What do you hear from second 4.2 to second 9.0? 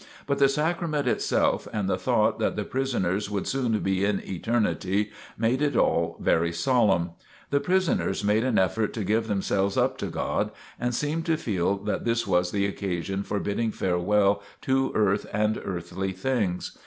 Eternity, made it all very solemn. The prisoners made an effort